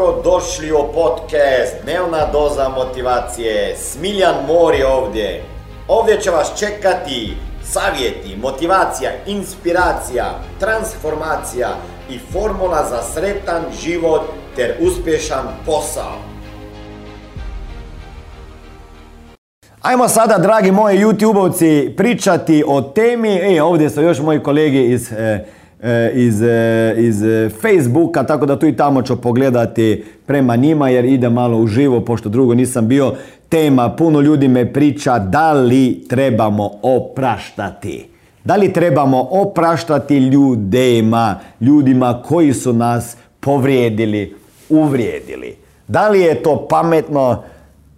Dobro 0.00 0.22
došli 0.22 0.72
u 0.72 0.92
podcast 0.94 1.74
Dnevna 1.82 2.26
doza 2.32 2.68
motivacije. 2.68 3.76
Smiljan 3.76 4.34
Mor 4.46 4.74
je 4.74 4.86
ovdje. 4.86 5.42
Ovdje 5.88 6.20
će 6.20 6.30
vas 6.30 6.58
čekati 6.58 7.36
savjeti, 7.64 8.36
motivacija, 8.42 9.10
inspiracija, 9.26 10.24
transformacija 10.60 11.68
i 12.10 12.18
formula 12.32 12.86
za 12.90 13.02
sretan 13.02 13.62
život 13.82 14.22
ter 14.56 14.74
uspješan 14.80 15.46
posao. 15.66 16.16
Ajmo 19.80 20.08
sada, 20.08 20.38
dragi 20.38 20.70
moji 20.70 20.98
YouTube-ovci, 20.98 21.96
pričati 21.96 22.64
o 22.66 22.80
temi. 22.80 23.56
E, 23.56 23.62
ovdje 23.62 23.90
su 23.90 24.02
još 24.02 24.20
moji 24.20 24.42
kolege 24.42 24.82
iz 24.82 25.12
E, 25.12 25.44
iz, 26.14 26.42
e, 26.42 26.94
iz 26.98 27.22
Facebooka, 27.60 28.24
tako 28.24 28.46
da 28.46 28.58
tu 28.58 28.66
i 28.66 28.76
tamo 28.76 29.02
ću 29.02 29.20
pogledati 29.20 30.04
prema 30.26 30.56
njima 30.56 30.88
jer 30.88 31.04
ide 31.04 31.28
malo 31.28 31.58
uživo, 31.58 32.00
pošto 32.00 32.28
drugo 32.28 32.54
nisam 32.54 32.88
bio. 32.88 33.14
Tema, 33.48 33.96
puno 33.96 34.20
ljudi 34.20 34.48
me 34.48 34.72
priča 34.72 35.18
da 35.18 35.52
li 35.52 36.04
trebamo 36.08 36.70
opraštati. 36.82 38.06
Da 38.44 38.56
li 38.56 38.72
trebamo 38.72 39.28
opraštati 39.30 40.16
ljudima, 40.16 41.38
ljudima 41.60 42.22
koji 42.22 42.52
su 42.52 42.72
nas 42.72 43.16
povrijedili, 43.40 44.34
uvrijedili. 44.68 45.56
Da 45.88 46.08
li 46.08 46.20
je 46.20 46.42
to 46.42 46.66
pametno? 46.70 47.42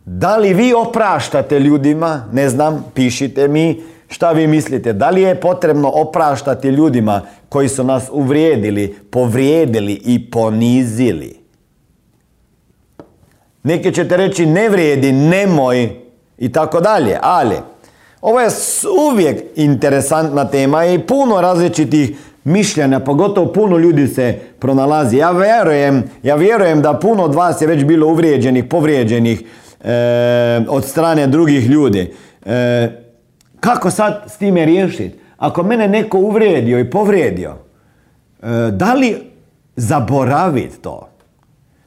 Da 0.05 0.37
li 0.37 0.55
vi 0.55 0.73
opraštate 0.75 1.61
ljudima? 1.61 2.25
Ne 2.33 2.49
znam, 2.49 2.85
pišite 2.95 3.49
mi. 3.49 3.92
Šta 4.13 4.33
vi 4.33 4.47
mislite? 4.47 4.93
Da 4.93 5.11
li 5.11 5.23
je 5.23 5.41
potrebno 5.41 5.89
opraštati 5.95 6.69
ljudima 6.69 7.23
koji 7.49 7.69
su 7.69 7.85
nas 7.85 8.09
uvrijedili, 8.13 8.97
povrijedili 9.11 10.01
i 10.05 10.31
ponizili? 10.31 11.37
Neki 13.63 13.95
ćete 13.95 14.17
reći 14.17 14.47
ne 14.47 14.69
vrijedi, 14.69 15.13
nemoj 15.13 15.91
i 16.39 16.53
tako 16.53 16.81
dalje, 16.81 17.19
ali 17.23 17.57
ovo 18.21 18.41
je 18.41 18.49
uvijek 19.11 19.43
interesantna 19.57 20.45
tema 20.51 20.87
i 20.87 20.99
puno 20.99 21.41
različitih 21.41 22.17
mišljenja, 22.45 23.01
pogotovo 23.01 23.53
puno 23.53 23.79
ljudi 23.79 24.07
se 24.07 24.39
pronalazi. 24.59 25.17
Ja 25.17 25.31
vjerujem, 25.31 26.03
ja 26.23 26.35
vjerujem 26.35 26.83
da 26.83 26.99
puno 26.99 27.25
od 27.25 27.35
vas 27.35 27.63
je 27.63 27.67
već 27.67 27.85
bilo 27.85 28.07
uvrijeđenih, 28.07 28.65
povrijeđenih 28.65 29.43
e, 29.85 30.65
od 30.69 30.85
strane 30.85 31.27
drugih 31.27 31.71
ljudi. 31.71 32.15
E, 32.47 33.03
kako 33.63 33.91
sad 33.91 34.25
s 34.27 34.37
time 34.37 34.65
riješiti? 34.65 35.19
Ako 35.39 35.63
mene 35.63 35.89
neko 35.89 36.19
uvrijedio 36.19 36.79
i 36.79 36.91
povrijedio, 36.91 37.55
e, 38.43 38.47
da 38.71 38.95
li 38.95 39.17
zaboraviti 39.77 40.79
to? 40.79 41.09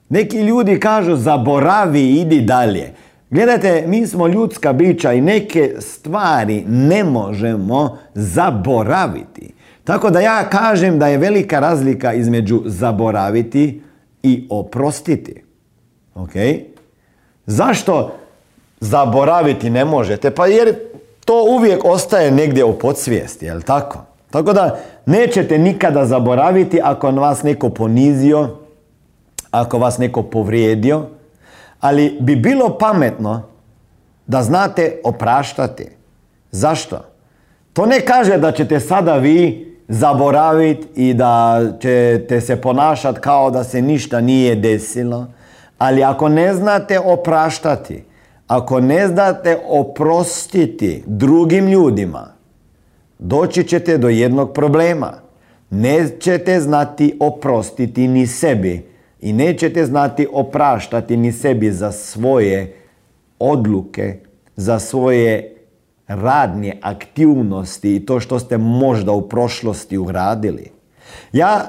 Neki 0.09 0.37
ljudi 0.37 0.79
kažu 0.79 1.15
zaboravi, 1.15 2.19
idi 2.19 2.41
dalje. 2.41 2.93
Gledajte, 3.29 3.83
mi 3.87 4.07
smo 4.07 4.27
ljudska 4.27 4.73
bića 4.73 5.13
i 5.13 5.21
neke 5.21 5.75
stvari 5.79 6.63
ne 6.67 7.03
možemo 7.03 7.97
zaboraviti. 8.13 9.53
Tako 9.83 10.09
da 10.09 10.19
ja 10.19 10.49
kažem 10.49 10.99
da 10.99 11.07
je 11.07 11.17
velika 11.17 11.59
razlika 11.59 12.13
između 12.13 12.61
zaboraviti 12.65 13.81
i 14.23 14.47
oprostiti. 14.49 15.43
Ok? 16.15 16.31
Zašto 17.45 18.15
zaboraviti 18.79 19.69
ne 19.69 19.85
možete? 19.85 20.31
Pa 20.31 20.47
jer 20.47 20.75
to 21.25 21.43
uvijek 21.49 21.85
ostaje 21.85 22.31
negdje 22.31 22.63
u 22.65 22.79
podsvijesti, 22.79 23.45
jel 23.45 23.61
tako? 23.61 23.99
Tako 24.31 24.53
da 24.53 24.77
nećete 25.05 25.57
nikada 25.57 26.05
zaboraviti 26.05 26.79
ako 26.83 27.11
vas 27.11 27.43
neko 27.43 27.69
ponizio, 27.69 28.49
ako 29.51 29.77
vas 29.77 29.97
neko 29.97 30.23
povrijedio, 30.23 31.05
ali 31.79 32.17
bi 32.19 32.35
bilo 32.35 32.77
pametno 32.77 33.41
da 34.27 34.43
znate 34.43 34.99
opraštati. 35.03 35.87
Zašto? 36.51 36.99
To 37.73 37.85
ne 37.85 37.99
kaže 37.99 38.37
da 38.37 38.51
ćete 38.51 38.79
sada 38.79 39.15
vi 39.15 39.65
zaboraviti 39.87 40.87
i 40.95 41.13
da 41.13 41.61
ćete 41.81 42.41
se 42.41 42.61
ponašati 42.61 43.19
kao 43.19 43.51
da 43.51 43.63
se 43.63 43.81
ništa 43.81 44.21
nije 44.21 44.55
desilo, 44.55 45.27
ali 45.77 46.03
ako 46.03 46.29
ne 46.29 46.53
znate 46.53 46.99
opraštati, 46.99 48.03
ako 48.47 48.79
ne 48.79 49.07
znate 49.07 49.57
oprostiti 49.67 51.03
drugim 51.05 51.67
ljudima, 51.67 52.27
doći 53.19 53.63
ćete 53.63 53.97
do 53.97 54.09
jednog 54.09 54.53
problema. 54.53 55.13
Nećete 55.69 56.59
znati 56.59 57.17
oprostiti 57.19 58.07
ni 58.07 58.27
sebi 58.27 58.85
i 59.21 59.33
nećete 59.33 59.85
znati 59.85 60.27
opraštati 60.33 61.17
ni 61.17 61.31
sebi 61.31 61.71
za 61.71 61.91
svoje 61.91 62.75
odluke, 63.39 64.19
za 64.55 64.79
svoje 64.79 65.55
radnje 66.07 66.73
aktivnosti 66.81 67.95
i 67.95 68.05
to 68.05 68.19
što 68.19 68.39
ste 68.39 68.57
možda 68.57 69.11
u 69.11 69.29
prošlosti 69.29 69.97
uradili. 69.97 70.71
Ja 71.33 71.61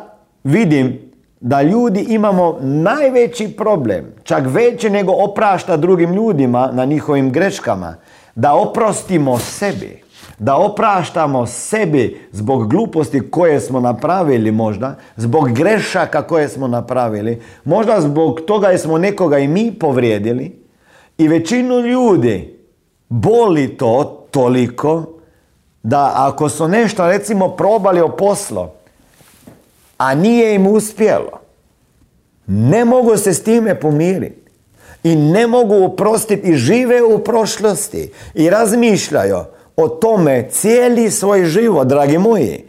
vidim 0.45 1.06
da 1.47 1.63
ljudi 1.63 2.07
imamo 2.09 2.59
najveći 2.61 3.49
problem, 3.49 4.05
čak 4.23 4.43
veći 4.47 4.91
nego 4.91 5.13
oprašta 5.13 5.77
drugim 5.77 6.13
ljudima 6.15 6.71
na 6.73 6.85
njihovim 6.85 7.31
greškama, 7.33 7.95
da 8.35 8.55
oprostimo 8.55 9.39
sebi, 9.39 10.03
da 10.39 10.57
opraštamo 10.57 11.47
sebi 11.47 12.21
zbog 12.33 12.71
gluposti 12.71 13.31
koje 13.31 13.61
smo 13.61 13.81
napravili 13.81 14.51
možda, 14.51 14.95
zbog 15.17 15.53
grešaka 15.53 16.23
koje 16.23 16.49
smo 16.49 16.69
napravili, 16.69 17.43
možda 17.65 18.01
zbog 18.01 18.41
toga 18.41 18.69
jer 18.69 18.81
smo 18.81 18.99
nekoga 18.99 19.39
i 19.39 19.49
mi 19.49 19.73
povrijedili. 19.79 20.63
I 21.19 21.29
većinu 21.29 21.81
ljudi 21.81 22.59
boli 23.09 23.69
to 23.69 24.27
toliko 24.31 25.05
da 25.83 26.13
ako 26.15 26.49
su 26.49 26.69
nešto 26.69 27.07
recimo 27.07 27.49
probali 27.49 28.01
o 28.01 28.09
poslu, 28.09 28.76
a 29.99 30.15
nije 30.15 30.55
im 30.55 30.67
uspjelo. 30.67 31.41
Ne 32.47 32.85
mogu 32.85 33.17
se 33.17 33.35
s 33.35 33.43
time 33.43 33.81
pomiriti. 33.81 34.47
I 35.03 35.17
ne 35.17 35.47
mogu 35.47 35.85
oprostiti 35.85 36.49
i 36.49 36.57
žive 36.57 37.03
u 37.03 37.19
prošlosti. 37.19 38.13
I 38.35 38.51
razmišljaju 38.51 39.37
o 39.77 39.89
tome 39.89 40.49
cijeli 40.51 41.11
svoj 41.11 41.45
život, 41.45 41.87
dragi 41.87 42.19
moji. 42.19 42.65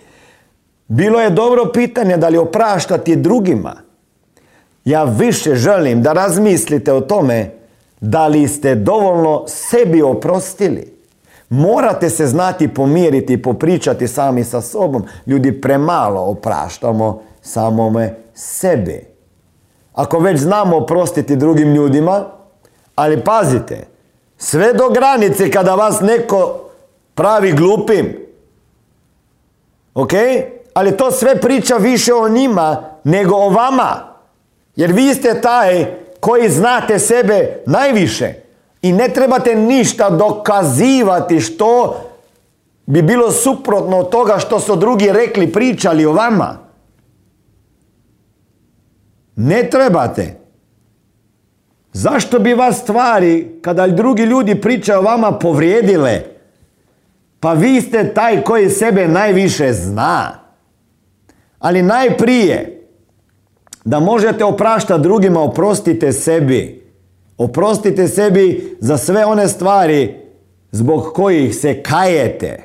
Bilo 0.88 1.22
je 1.22 1.30
dobro 1.30 1.72
pitanje 1.74 2.18
da 2.18 2.30
li 2.30 2.38
opraštati 2.38 3.16
drugima. 3.16 3.76
Ja 4.86 5.04
više 5.04 5.56
želim 5.56 6.04
da 6.04 6.14
razmislite 6.14 6.94
o 6.94 7.02
tome 7.02 7.52
da 8.02 8.28
li 8.28 8.48
ste 8.48 8.76
dovoljno 8.76 9.44
sebi 9.48 10.02
oprostili. 10.02 10.97
Morate 11.50 12.10
se 12.10 12.28
znati 12.28 12.68
pomiriti 12.68 13.34
i 13.34 13.42
popričati 13.42 14.08
sami 14.08 14.44
sa 14.44 14.62
sobom. 14.62 15.04
Ljudi 15.26 15.62
premalo 15.62 16.22
opraštamo 16.22 17.22
samome 17.42 18.16
sebe. 18.34 19.04
Ako 19.94 20.20
već 20.20 20.40
znamo 20.40 20.78
oprostiti 20.78 21.36
drugim 21.36 21.74
ljudima, 21.74 22.26
ali 22.96 23.24
pazite, 23.24 23.88
sve 24.38 24.74
do 24.74 24.90
granice 24.90 25.52
kada 25.52 25.76
vas 25.76 26.02
neko 26.02 26.60
pravi 27.16 27.52
glupim. 27.52 28.18
Ok? 29.94 30.12
Ali 30.74 30.98
to 30.98 31.12
sve 31.12 31.42
priča 31.42 31.76
više 31.76 32.14
o 32.14 32.30
njima 32.30 32.84
nego 33.04 33.36
o 33.36 33.50
vama. 33.50 34.16
Jer 34.76 34.92
vi 34.92 35.14
ste 35.14 35.42
taj 35.42 35.86
koji 36.20 36.50
znate 36.50 37.00
sebe 37.00 37.64
najviše. 37.66 38.47
I 38.88 38.92
ne 38.92 39.10
trebate 39.10 39.56
ništa 39.56 40.10
dokazivati 40.10 41.40
što 41.40 42.02
bi 42.86 43.02
bilo 43.02 43.32
suprotno 43.32 43.98
od 43.98 44.10
toga 44.10 44.40
što 44.40 44.60
su 44.60 44.76
drugi 44.76 45.12
rekli, 45.12 45.52
pričali 45.52 46.06
o 46.06 46.14
vama. 46.14 46.58
Ne 49.36 49.70
trebate. 49.70 50.40
Zašto 51.94 52.40
bi 52.40 52.54
vas 52.54 52.78
stvari, 52.78 53.60
kada 53.62 53.88
drugi 53.88 54.24
ljudi 54.24 54.62
pričaju 54.62 55.00
o 55.00 55.04
vama, 55.04 55.32
povrijedile? 55.32 56.22
Pa 57.40 57.54
vi 57.54 57.82
ste 57.82 58.14
taj 58.14 58.44
koji 58.44 58.70
sebe 58.70 59.08
najviše 59.08 59.74
zna. 59.74 60.40
Ali 61.60 61.82
najprije, 61.82 62.88
da 63.86 64.00
možete 64.00 64.46
opraštati 64.46 65.02
drugima, 65.04 65.42
oprostite 65.42 66.12
sebi. 66.12 66.87
Oprostite 67.38 68.08
sebi 68.08 68.78
za 68.80 68.98
sve 68.98 69.26
one 69.26 69.48
stvari 69.48 70.16
zbog 70.72 71.14
kojih 71.14 71.56
se 71.56 71.84
kajete. 71.84 72.64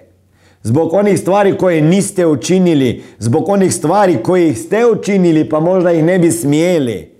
Zbog 0.63 0.93
onih 0.93 1.21
stvari 1.21 1.59
koje 1.59 1.81
niste 1.83 2.27
učinili. 2.27 3.03
Zbog 3.19 3.49
onih 3.49 3.75
stvari 3.75 4.19
koje 4.23 4.55
ste 4.55 4.87
učinili 4.87 5.49
pa 5.49 5.61
možda 5.61 5.93
ih 5.93 6.05
ne 6.05 6.19
bi 6.19 6.31
smijeli. 6.31 7.13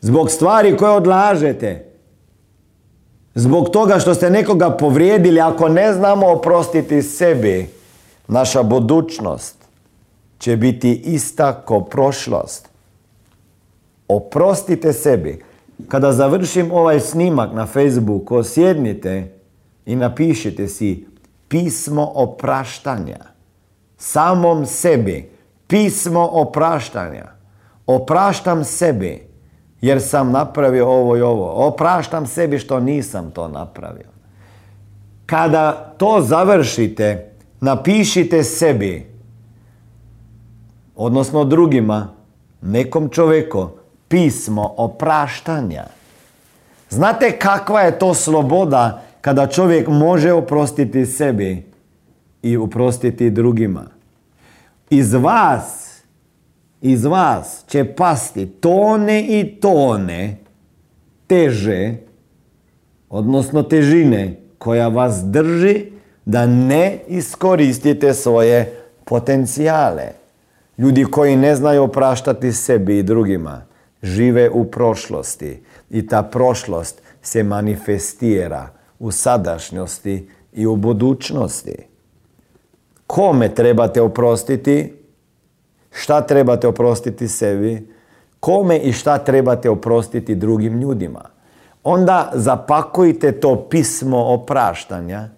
Zbog 0.00 0.30
stvari 0.30 0.76
koje 0.76 0.90
odlažete. 0.90 1.86
Zbog 3.34 3.70
toga 3.70 3.98
što 3.98 4.14
ste 4.14 4.30
nekoga 4.30 4.70
povrijedili. 4.70 5.40
Ako 5.40 5.68
ne 5.68 5.92
znamo 5.92 6.26
oprostiti 6.26 7.02
sebi, 7.02 7.66
naša 8.28 8.62
budućnost 8.62 9.56
će 10.38 10.56
biti 10.56 10.92
ista 10.92 11.62
ko 11.64 11.80
prošlost. 11.80 12.68
Oprostite 14.08 14.92
sebi. 14.92 15.42
Kada 15.88 16.12
završim 16.12 16.72
ovaj 16.72 17.00
snimak 17.00 17.52
na 17.52 17.66
Facebooku, 17.66 18.42
sjednite 18.42 19.38
i 19.86 19.96
napišite 19.96 20.68
si 20.68 21.06
pismo 21.48 22.12
opraštanja. 22.14 23.18
Samom 23.96 24.66
sebi. 24.66 25.30
Pismo 25.66 26.28
opraštanja. 26.32 27.24
Opraštam 27.86 28.64
sebi 28.64 29.32
jer 29.80 30.02
sam 30.02 30.30
napravio 30.30 30.88
ovo 30.88 31.16
i 31.16 31.20
ovo. 31.20 31.66
Opraštam 31.66 32.26
sebi 32.26 32.58
što 32.58 32.80
nisam 32.80 33.30
to 33.30 33.48
napravio. 33.48 34.06
Kada 35.26 35.94
to 35.98 36.20
završite, 36.20 37.32
napišite 37.60 38.42
sebi, 38.42 39.06
odnosno 40.96 41.44
drugima, 41.44 42.08
nekom 42.62 43.08
čovjeku, 43.08 43.68
pismo 44.12 44.74
opraštanja. 44.76 45.84
Znate 46.90 47.38
kakva 47.38 47.80
je 47.80 47.98
to 47.98 48.14
sloboda 48.14 49.02
kada 49.20 49.46
čovjek 49.46 49.88
može 49.88 50.32
oprostiti 50.32 51.06
sebi 51.06 51.66
i 52.42 52.56
oprostiti 52.56 53.30
drugima? 53.30 53.84
Iz 54.90 55.14
vas, 55.14 55.96
iz 56.80 57.04
vas 57.04 57.64
će 57.68 57.84
pasti 57.84 58.46
tone 58.46 59.22
i 59.22 59.60
tone 59.60 60.36
teže, 61.26 61.94
odnosno 63.10 63.62
težine 63.62 64.36
koja 64.58 64.88
vas 64.88 65.24
drži 65.24 65.84
da 66.24 66.46
ne 66.46 66.98
iskoristite 67.08 68.14
svoje 68.14 68.76
potencijale. 69.04 70.04
Ljudi 70.78 71.04
koji 71.04 71.36
ne 71.36 71.56
znaju 71.56 71.82
opraštati 71.82 72.52
sebi 72.52 72.98
i 72.98 73.02
drugima 73.02 73.71
žive 74.02 74.50
u 74.50 74.64
prošlosti 74.64 75.62
i 75.90 76.06
ta 76.06 76.22
prošlost 76.22 77.02
se 77.22 77.42
manifestira 77.42 78.68
u 78.98 79.10
sadašnjosti 79.10 80.28
i 80.52 80.66
u 80.66 80.76
budućnosti. 80.76 81.76
Kome 83.06 83.54
trebate 83.54 84.02
oprostiti? 84.02 84.94
Šta 85.92 86.20
trebate 86.20 86.68
oprostiti 86.68 87.28
sebi? 87.28 87.92
Kome 88.40 88.78
i 88.78 88.92
šta 88.92 89.18
trebate 89.18 89.70
oprostiti 89.70 90.34
drugim 90.34 90.80
ljudima? 90.80 91.22
Onda 91.84 92.30
zapakujte 92.34 93.32
to 93.32 93.68
pismo 93.70 94.18
opraštanja 94.18 95.28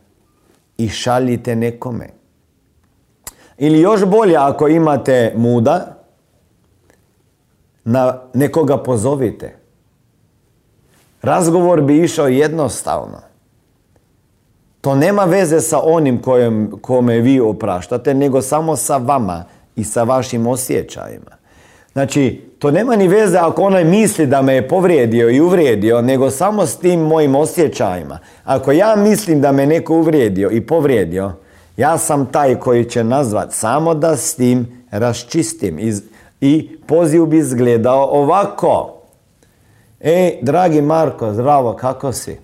i 0.79 0.89
šaljite 0.89 1.57
nekome. 1.57 2.09
Ili 3.59 3.81
još 3.81 4.05
bolje 4.05 4.37
ako 4.37 4.69
imate 4.69 5.33
muda, 5.37 5.94
na 7.85 8.21
nekoga 8.35 8.77
pozovite. 8.77 9.57
Razgovor 11.23 11.81
bi 11.81 11.99
išao 11.99 12.29
jednostavno. 12.29 13.19
To 14.81 14.95
nema 14.95 15.25
veze 15.25 15.61
sa 15.61 15.81
onim 15.83 16.23
kojem, 16.23 16.73
kome 16.81 17.21
vi 17.21 17.41
opraštate, 17.41 18.15
nego 18.15 18.43
samo 18.43 18.77
sa 18.77 18.97
vama 18.97 19.45
i 19.77 19.85
sa 19.85 20.03
vašim 20.03 20.47
osjećajima. 20.47 21.31
Znači, 21.93 22.43
to 22.59 22.71
nema 22.71 22.97
ni 22.97 23.09
veze 23.09 23.39
ako 23.39 23.63
onaj 23.63 23.85
misli 23.85 24.27
da 24.27 24.43
me 24.43 24.55
je 24.55 24.69
povrijedio 24.69 25.31
i 25.31 25.41
uvrijedio, 25.41 26.03
nego 26.03 26.31
samo 26.31 26.67
s 26.67 26.77
tim 26.77 27.01
mojim 27.01 27.35
osjećajima. 27.35 28.19
Ako 28.45 28.73
ja 28.73 28.97
mislim 28.97 29.41
da 29.41 29.53
me 29.53 29.67
neko 29.67 29.95
uvrijedio 29.95 30.51
i 30.51 30.61
povrijedio, 30.61 31.33
ja 31.77 31.99
sam 31.99 32.27
taj 32.27 32.55
koji 32.55 32.85
će 32.85 33.05
nazvat 33.05 33.53
samo 33.53 33.95
da 33.95 34.17
s 34.17 34.35
tim 34.35 34.85
raščistim. 34.91 35.79
I 36.47 36.79
poziv 36.87 37.27
bi 37.27 37.39
izgledao 37.39 38.09
ovako. 38.13 38.95
Ej, 40.01 40.39
dragi 40.43 40.83
Marko, 40.83 41.33
zdravo, 41.33 41.73
kako 41.73 42.13
si? 42.13 42.39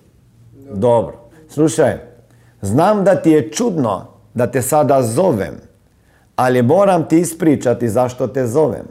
Dobro. 0.73 1.13
Slušaj, 1.49 1.97
znam 2.61 3.03
da 3.03 3.15
ti 3.15 3.31
je 3.31 3.51
čudno 3.51 4.05
da 4.33 4.47
te 4.47 4.61
sada 4.61 5.01
zovem, 5.03 5.55
ali 6.35 6.61
moram 6.61 7.07
ti 7.07 7.19
ispričati 7.19 7.89
zašto 7.89 8.27
te 8.27 8.47
zovem. 8.47 8.85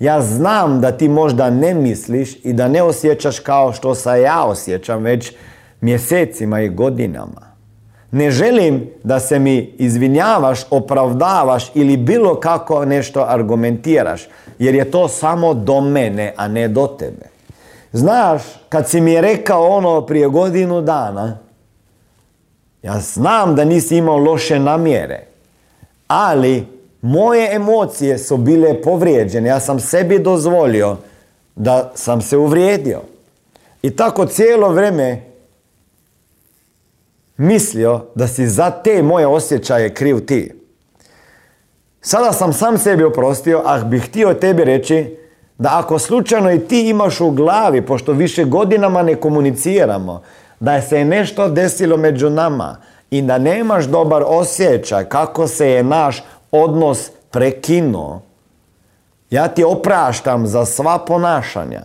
Ja 0.00 0.22
znam 0.22 0.80
da 0.80 0.92
ti 0.92 1.08
možda 1.08 1.50
ne 1.50 1.74
misliš 1.74 2.36
i 2.44 2.52
da 2.52 2.68
ne 2.68 2.82
osjećaš 2.82 3.38
kao 3.40 3.72
što 3.72 3.94
se 3.94 4.22
ja 4.22 4.44
osjećam 4.44 5.02
već 5.02 5.32
mjesecima 5.80 6.60
i 6.60 6.68
godinama. 6.68 7.49
Ne 8.10 8.30
želim 8.30 8.90
da 9.02 9.20
se 9.20 9.38
mi 9.38 9.74
izvinjavaš, 9.78 10.60
opravdavaš 10.70 11.70
ili 11.74 11.96
bilo 11.96 12.40
kako 12.40 12.84
nešto 12.84 13.24
argumentiraš, 13.28 14.28
jer 14.58 14.74
je 14.74 14.90
to 14.90 15.08
samo 15.08 15.54
do 15.54 15.80
mene, 15.80 16.34
a 16.36 16.48
ne 16.48 16.68
do 16.68 16.86
tebe. 16.86 17.26
Znaš, 17.92 18.42
kad 18.68 18.88
si 18.88 19.00
mi 19.00 19.20
rekao 19.20 19.68
ono 19.68 20.06
prije 20.06 20.28
godinu 20.28 20.80
dana, 20.80 21.38
ja 22.82 23.00
znam 23.00 23.54
da 23.56 23.64
nisi 23.64 23.96
imao 23.96 24.16
loše 24.16 24.58
namjere, 24.58 25.26
ali 26.08 26.66
moje 27.02 27.54
emocije 27.54 28.18
su 28.18 28.36
bile 28.36 28.82
povrijeđene. 28.82 29.48
Ja 29.48 29.60
sam 29.60 29.80
sebi 29.80 30.18
dozvolio 30.18 30.96
da 31.56 31.92
sam 31.94 32.20
se 32.20 32.36
uvrijedio. 32.36 33.00
I 33.82 33.96
tako 33.96 34.26
cijelo 34.26 34.68
vrijeme 34.68 35.29
mislio 37.40 38.04
da 38.14 38.26
si 38.26 38.48
za 38.48 38.70
te 38.70 39.02
moje 39.02 39.26
osjećaje 39.26 39.94
kriv 39.94 40.26
ti. 40.26 40.52
Sada 42.00 42.32
sam 42.32 42.52
sam 42.52 42.78
sebi 42.78 43.04
oprostio, 43.04 43.62
a 43.64 43.78
bih 43.84 44.02
htio 44.02 44.34
tebi 44.34 44.64
reći 44.64 45.16
da 45.58 45.78
ako 45.78 45.98
slučajno 45.98 46.52
i 46.52 46.58
ti 46.58 46.88
imaš 46.88 47.20
u 47.20 47.30
glavi, 47.30 47.86
pošto 47.86 48.12
više 48.12 48.44
godinama 48.44 49.02
ne 49.02 49.14
komuniciramo, 49.14 50.22
da 50.60 50.82
se 50.82 50.98
je 50.98 51.04
nešto 51.04 51.48
desilo 51.48 51.96
među 51.96 52.30
nama 52.30 52.76
i 53.10 53.22
da 53.22 53.38
nemaš 53.38 53.84
dobar 53.84 54.22
osjećaj 54.26 55.04
kako 55.04 55.46
se 55.46 55.70
je 55.70 55.82
naš 55.82 56.24
odnos 56.50 57.10
prekinuo, 57.30 58.22
ja 59.30 59.48
ti 59.48 59.64
opraštam 59.64 60.46
za 60.46 60.64
sva 60.64 60.98
ponašanja 60.98 61.82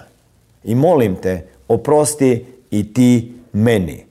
i 0.64 0.76
molim 0.76 1.16
te, 1.16 1.48
oprosti 1.68 2.46
i 2.72 2.94
ti 2.94 3.34
meni. 3.54 4.05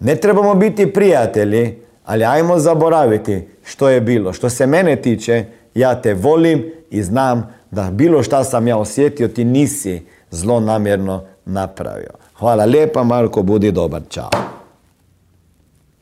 Ne 0.00 0.16
trebamo 0.16 0.54
biti 0.54 0.92
prijatelji, 0.92 1.78
ali 2.04 2.24
ajmo 2.24 2.58
zaboraviti 2.58 3.48
što 3.64 3.88
je 3.88 4.00
bilo. 4.00 4.32
Što 4.32 4.50
se 4.50 4.66
mene 4.66 4.96
tiče, 4.96 5.44
ja 5.74 6.02
te 6.02 6.14
volim 6.14 6.64
i 6.90 7.02
znam 7.02 7.54
da 7.70 7.90
bilo 7.92 8.22
šta 8.22 8.44
sam 8.44 8.68
ja 8.68 8.76
osjetio, 8.76 9.28
ti 9.28 9.44
nisi 9.44 10.06
zlonamjerno 10.30 11.24
napravio. 11.44 12.10
Hvala 12.38 12.64
lijepa 12.64 13.02
Marko, 13.02 13.42
budi 13.42 13.72
dobar, 13.72 14.02
čao. 14.08 14.30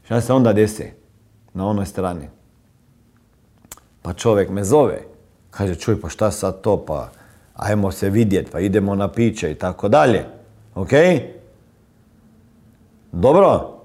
Šta 0.05 0.21
se 0.21 0.33
onda 0.33 0.52
desi 0.52 0.93
na 1.55 1.67
onoj 1.67 1.87
strani? 1.87 2.28
Pa 4.02 4.12
čovjek 4.12 4.50
me 4.50 4.64
zove. 4.64 4.99
Kaže, 5.50 5.75
čuj, 5.75 6.00
pa 6.00 6.09
šta 6.09 6.31
sad 6.31 6.61
to, 6.61 6.85
pa 6.85 7.09
ajmo 7.57 7.93
se 7.93 8.11
vidjeti, 8.11 8.50
pa 8.50 8.61
idemo 8.61 8.95
na 8.95 9.09
piće 9.09 9.50
i 9.50 9.55
tako 9.55 9.88
dalje. 9.88 10.25
Ok? 10.75 10.90
Dobro? 13.12 13.77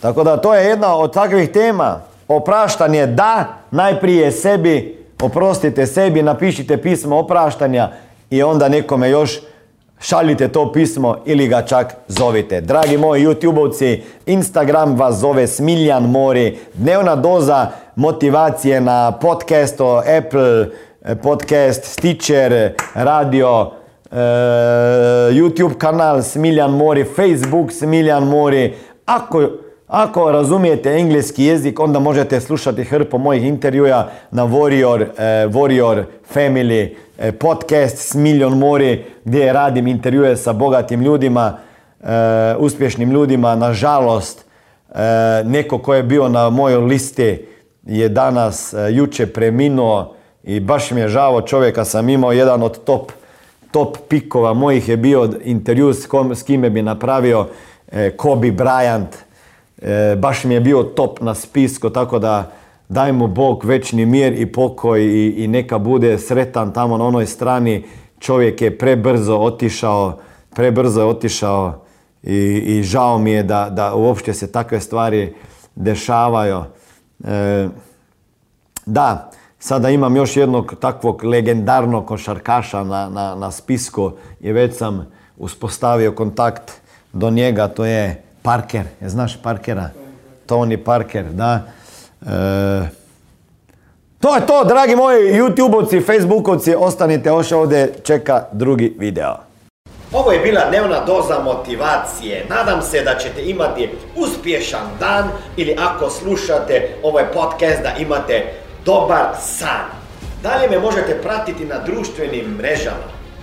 Tako 0.00 0.24
da 0.24 0.36
to 0.36 0.54
je 0.54 0.66
jedna 0.66 0.96
od 0.96 1.14
takvih 1.14 1.50
tema. 1.50 2.00
Opraštanje 2.28 3.06
da, 3.06 3.44
najprije 3.70 4.32
sebi, 4.32 5.04
oprostite 5.22 5.86
sebi, 5.86 6.22
napišite 6.22 6.82
pismo 6.82 7.18
opraštanja 7.18 7.90
i 8.30 8.42
onda 8.42 8.68
nekome 8.68 9.10
još 9.10 9.40
šaljite 10.00 10.48
to 10.48 10.72
pismo 10.72 11.16
ili 11.24 11.48
ga 11.48 11.62
čak 11.62 11.94
zovite. 12.08 12.60
Dragi 12.60 12.96
moji 12.98 13.26
youtubovci, 13.26 14.00
Instagram 14.26 14.96
vas 14.96 15.14
zove 15.14 15.46
Smiljan 15.46 16.02
Mori, 16.02 16.58
dnevna 16.74 17.16
doza 17.16 17.66
motivacije 17.96 18.80
na 18.80 19.12
podcastu, 19.12 19.84
Apple 19.96 20.66
podcast, 21.22 21.84
Stitcher, 21.84 22.72
radio, 22.94 23.70
e, 24.10 24.16
YouTube 25.32 25.78
kanal 25.78 26.22
Smiljan 26.22 26.70
Mori, 26.70 27.04
Facebook 27.04 27.72
Smiljan 27.72 28.24
Mori. 28.24 28.74
Ako 29.06 29.48
ako 29.86 30.30
razumijete 30.30 30.90
engleski 30.90 31.44
jezik, 31.44 31.80
onda 31.80 31.98
možete 31.98 32.40
slušati 32.40 32.84
hrpu 32.84 33.18
mojih 33.18 33.44
intervjua 33.44 34.08
na 34.30 34.46
Warrior, 34.46 35.02
uh, 35.02 35.54
Warrior 35.54 36.04
Family 36.34 36.90
uh, 36.90 37.34
podcast 37.38 37.98
s 37.98 38.14
Milion 38.14 38.58
Mori 38.58 39.04
gdje 39.24 39.52
radim 39.52 39.86
intervjue 39.86 40.36
sa 40.36 40.52
bogatim 40.52 41.02
ljudima, 41.02 41.58
uh, 42.00 42.08
uspješnim 42.58 43.10
ljudima. 43.10 43.56
Nažalost, 43.56 44.46
neko 45.44 45.78
ko 45.78 45.94
je 45.94 46.02
bio 46.02 46.28
na 46.28 46.50
mojoj 46.50 46.84
listi 46.84 47.46
je 47.84 48.08
danas 48.08 48.74
juče 48.90 49.26
preminuo 49.26 50.14
i 50.44 50.60
baš 50.60 50.90
mi 50.90 51.00
je 51.00 51.08
žao 51.08 51.42
čovjeka 51.42 51.84
sam 51.84 52.08
imao 52.08 52.32
jedan 52.32 52.62
od 52.62 52.84
top, 52.84 53.12
top 53.70 53.96
pikova 54.08 54.54
mojih 54.54 54.88
je 54.88 54.96
bio 54.96 55.30
intervju 55.44 55.94
s, 55.94 56.06
kom, 56.06 56.34
s 56.34 56.42
kime 56.42 56.70
bi 56.70 56.82
napravio 56.82 57.46
Kobe 58.16 58.48
Bryant, 58.48 59.06
E, 59.82 60.16
baš 60.18 60.44
mi 60.44 60.54
je 60.54 60.60
bio 60.60 60.82
top 60.82 61.20
na 61.20 61.34
spisku, 61.34 61.90
tako 61.90 62.18
da 62.18 62.52
daj 62.88 63.12
mu 63.12 63.26
Bog 63.26 63.64
večni 63.64 64.06
mir 64.06 64.40
i 64.40 64.52
pokoj 64.52 65.04
i, 65.04 65.34
i 65.36 65.48
neka 65.48 65.78
bude 65.78 66.18
sretan 66.18 66.72
tamo 66.72 66.96
na 66.96 67.04
onoj 67.04 67.26
strani 67.26 67.84
čovjek 68.18 68.62
je 68.62 68.78
prebrzo 68.78 69.36
otišao, 69.36 70.18
prebrzo 70.54 71.00
je 71.00 71.06
otišao 71.06 71.84
i, 72.22 72.62
i 72.66 72.82
žao 72.82 73.18
mi 73.18 73.30
je 73.30 73.42
da, 73.42 73.68
da 73.70 73.94
uopšte 73.94 74.34
se 74.34 74.52
takve 74.52 74.80
stvari 74.80 75.34
dešavaju. 75.74 76.62
E, 77.24 77.68
da, 78.86 79.30
sada 79.58 79.90
imam 79.90 80.16
još 80.16 80.36
jednog 80.36 80.74
takvog 80.80 81.24
legendarnog 81.24 82.06
košarkaša 82.06 82.84
na, 82.84 83.08
na, 83.08 83.34
na 83.34 83.50
spisku 83.50 84.12
i 84.40 84.52
već 84.52 84.76
sam 84.76 85.06
uspostavio 85.38 86.12
kontakt 86.12 86.72
do 87.12 87.30
njega, 87.30 87.68
to 87.68 87.84
je 87.84 88.25
Parker. 88.46 88.82
Je 89.00 89.08
znaš 89.08 89.36
Parkera? 89.42 89.90
Tony 90.46 90.76
Parker, 90.76 91.24
da. 91.24 91.60
E, 92.22 92.88
to 94.20 94.36
je 94.36 94.46
to, 94.46 94.64
dragi 94.64 94.96
moji 94.96 95.32
YouTube-ovci, 95.32 96.06
Facebook-ovci, 96.06 96.74
ostanite 96.78 97.28
još 97.28 97.52
ovdje, 97.52 97.94
čeka 98.04 98.44
drugi 98.52 98.96
video. 98.98 99.34
Ovo 100.12 100.32
je 100.32 100.40
bila 100.40 100.60
dnevna 100.68 101.04
doza 101.04 101.38
motivacije. 101.44 102.46
Nadam 102.48 102.82
se 102.82 103.02
da 103.02 103.14
ćete 103.18 103.42
imati 103.44 103.90
uspješan 104.16 104.86
dan 105.00 105.28
ili 105.56 105.76
ako 105.78 106.10
slušate 106.10 106.88
ovaj 107.02 107.24
podcast 107.32 107.82
da 107.82 107.92
imate 107.98 108.44
dobar 108.84 109.26
san. 109.40 109.86
Dalje 110.42 110.70
me 110.70 110.78
možete 110.78 111.18
pratiti 111.22 111.64
na 111.64 111.78
društvenim 111.78 112.56
mrežama 112.58 113.15